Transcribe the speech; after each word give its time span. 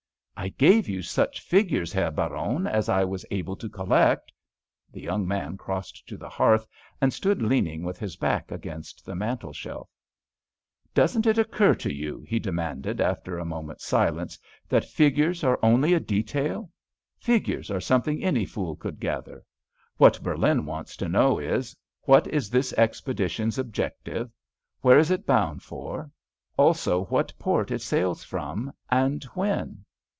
"I 0.43 0.49
gave 0.57 0.89
you 0.89 1.03
such 1.03 1.39
figures, 1.39 1.93
Herr 1.93 2.09
Baron, 2.09 2.65
as 2.65 2.89
I 2.89 3.03
was 3.03 3.27
able 3.29 3.55
to 3.57 3.69
collect." 3.69 4.33
The 4.91 4.99
young 5.01 5.27
man 5.27 5.55
crossed 5.55 6.07
to 6.07 6.17
the 6.17 6.29
hearth 6.29 6.65
and 6.99 7.13
stood 7.13 7.43
leaning 7.43 7.83
with 7.83 7.99
his 7.99 8.15
back 8.15 8.51
against 8.51 9.05
the 9.05 9.13
mantelshelf. 9.13 9.87
"Doesn't 10.95 11.27
it 11.27 11.37
occur 11.37 11.75
to 11.75 11.93
you," 11.93 12.21
he 12.27 12.39
demanded, 12.39 12.99
after 12.99 13.37
a 13.37 13.45
moment's 13.45 13.85
silence, 13.85 14.39
"that 14.67 14.83
figures 14.83 15.43
are 15.43 15.59
only 15.61 15.93
a 15.93 15.99
detail? 15.99 16.71
Figures 17.19 17.69
are 17.69 17.79
something 17.79 18.23
any 18.23 18.43
fool 18.43 18.75
could 18.75 18.99
gather. 18.99 19.43
What 19.97 20.23
Berlin 20.23 20.65
wants 20.65 20.97
to 20.97 21.07
know 21.07 21.37
is, 21.37 21.75
what 22.05 22.25
is 22.25 22.49
this 22.49 22.73
expedition's 22.73 23.59
objective, 23.59 24.31
where 24.79 24.97
is 24.97 25.11
it 25.11 25.27
bound 25.27 25.61
for, 25.61 26.09
also 26.57 27.05
what 27.05 27.31
port 27.37 27.69
it 27.69 27.83
sails 27.83 28.23
from, 28.23 28.73
and 28.89 29.23
when?" 29.35 29.85